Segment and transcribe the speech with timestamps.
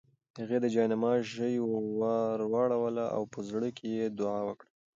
[0.39, 1.55] هغې د جاینماز ژۍ
[2.53, 4.69] ورواړوله او په زړه کې یې دعا وکړه.